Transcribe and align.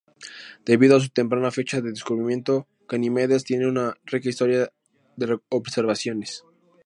Debido 0.65 0.97
a 0.97 0.99
su 0.99 1.09
temprana 1.09 1.51
fecha 1.51 1.79
de 1.79 1.91
descubrimiento, 1.91 2.67
Ganimedes 2.89 3.43
tiene 3.43 3.67
una 3.67 3.93
rica 4.05 4.29
historia 4.29 4.71
de 5.15 5.37
observaciones. 5.49 6.43